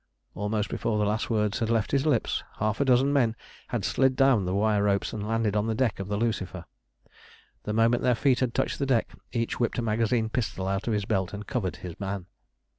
[0.33, 3.35] Almost before the last words had left his lips half a dozen men
[3.67, 6.65] had slid down the wire ropes and landed on the deck of the Lucifer.
[7.65, 10.93] The moment their feet had touched the deck each whipped a magazine pistol out of
[10.95, 12.25] his belt and covered his man.